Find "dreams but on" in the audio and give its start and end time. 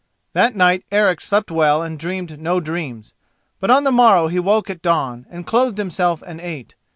2.59-3.83